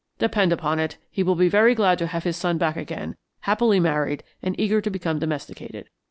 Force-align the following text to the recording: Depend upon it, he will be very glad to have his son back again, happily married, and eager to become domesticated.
Depend 0.17 0.51
upon 0.51 0.79
it, 0.79 0.97
he 1.11 1.21
will 1.21 1.35
be 1.35 1.47
very 1.47 1.75
glad 1.75 1.99
to 1.99 2.07
have 2.07 2.23
his 2.23 2.35
son 2.35 2.57
back 2.57 2.75
again, 2.75 3.17
happily 3.41 3.79
married, 3.79 4.23
and 4.41 4.59
eager 4.59 4.81
to 4.81 4.89
become 4.89 5.19
domesticated. 5.19 5.89